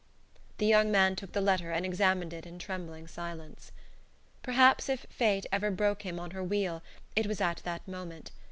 [0.57, 3.71] The young man took the letter and examined it in trembling silence.
[4.41, 6.81] Perhaps if Fate ever broke him on her wheel
[7.15, 8.31] it was at that moment.